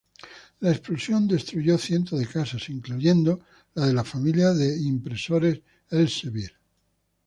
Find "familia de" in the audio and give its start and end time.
4.03-4.75